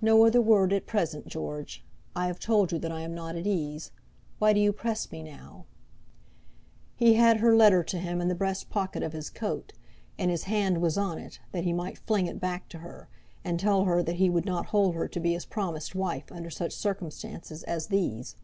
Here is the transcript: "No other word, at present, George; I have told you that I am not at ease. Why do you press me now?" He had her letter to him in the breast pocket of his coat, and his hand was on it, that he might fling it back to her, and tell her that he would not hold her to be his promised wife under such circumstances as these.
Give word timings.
"No 0.00 0.24
other 0.24 0.40
word, 0.40 0.72
at 0.72 0.86
present, 0.86 1.26
George; 1.28 1.84
I 2.14 2.26
have 2.26 2.38
told 2.38 2.72
you 2.72 2.78
that 2.78 2.90
I 2.90 3.02
am 3.02 3.14
not 3.14 3.36
at 3.36 3.46
ease. 3.46 3.90
Why 4.38 4.54
do 4.54 4.60
you 4.60 4.72
press 4.72 5.12
me 5.12 5.22
now?" 5.22 5.66
He 6.94 7.12
had 7.16 7.36
her 7.40 7.54
letter 7.54 7.84
to 7.84 7.98
him 7.98 8.22
in 8.22 8.28
the 8.28 8.34
breast 8.34 8.70
pocket 8.70 9.02
of 9.02 9.12
his 9.12 9.28
coat, 9.28 9.74
and 10.18 10.30
his 10.30 10.44
hand 10.44 10.80
was 10.80 10.96
on 10.96 11.18
it, 11.18 11.38
that 11.52 11.64
he 11.64 11.74
might 11.74 11.98
fling 11.98 12.26
it 12.26 12.40
back 12.40 12.66
to 12.70 12.78
her, 12.78 13.10
and 13.44 13.60
tell 13.60 13.84
her 13.84 14.02
that 14.02 14.16
he 14.16 14.30
would 14.30 14.46
not 14.46 14.68
hold 14.72 14.94
her 14.94 15.06
to 15.06 15.20
be 15.20 15.34
his 15.34 15.44
promised 15.44 15.94
wife 15.94 16.32
under 16.32 16.48
such 16.48 16.72
circumstances 16.72 17.62
as 17.64 17.88
these. 17.88 18.36